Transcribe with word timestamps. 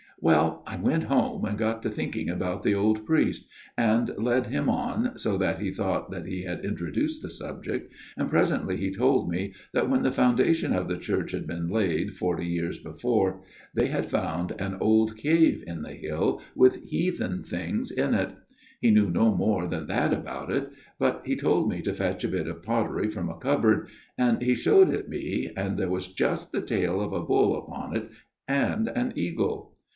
"Well, 0.31 0.63
I 0.67 0.77
went 0.77 1.03
home, 1.05 1.45
and 1.45 1.57
got 1.57 1.81
to 1.83 1.89
talking 1.91 2.27
with 2.27 2.61
the 2.63 2.75
old 2.75 3.05
priest, 3.05 3.47
and 3.77 4.11
led 4.17 4.47
him 4.47 4.67
on, 4.69 5.17
so 5.17 5.35
that 5.37 5.59
he 5.59 5.71
thought 5.71 6.11
that 6.11 6.27
he 6.27 6.43
had 6.43 6.63
introduced 6.65 7.21
the 7.23 7.29
subject, 7.29 7.91
and 8.17 8.29
presently 8.29 8.77
he 8.77 8.91
told 8.91 9.29
me 9.29 9.53
that 9.73 9.89
when 9.89 10.03
the 10.03 10.11
foundation 10.11 10.73
of 10.73 10.87
the 10.87 10.97
church 10.97 11.33
146 11.33 11.33
A 11.33 11.35
MIRROR 11.35 11.65
OF 11.65 11.81
SHALOTT 11.81 11.99
had 11.99 12.07
been 12.07 12.07
laid, 12.07 12.13
forty 12.17 12.45
years 12.47 12.79
before, 12.79 13.41
they 13.75 13.87
had 13.87 14.09
found 14.09 14.51
an 14.59 14.77
old 14.79 15.17
cave 15.17 15.63
in 15.65 15.81
the 15.83 15.93
hill, 15.93 16.41
with 16.55 16.83
heathen 16.83 17.43
things 17.43 17.91
in 17.91 18.13
it. 18.15 18.29
He 18.79 18.91
knew 18.91 19.09
no 19.09 19.35
more 19.35 19.67
than 19.67 19.87
that 19.87 20.13
about 20.13 20.51
it, 20.51 20.71
but 20.99 21.23
he 21.25 21.35
told 21.35 21.67
me 21.69 21.81
to 21.83 21.93
fetch 21.93 22.23
a 22.23 22.27
bit 22.27 22.47
of 22.47 22.63
pottery 22.63 23.07
from 23.09 23.29
a 23.29 23.37
cupboard, 23.39 23.87
and 24.19 24.41
he 24.41 24.53
showed 24.55 24.89
it 24.89 25.09
me, 25.09 25.51
and 25.55 25.77
there 25.77 25.89
was 25.89 26.07
just 26.07 26.51
the 26.51 26.61
tail 26.61 27.01
of 27.01 27.11
a 27.13 27.23
bull 27.23 27.55
upon 27.55 27.95
it, 27.95 28.09
and 28.47 28.87
an 28.87 29.13
eagle." 29.15 29.75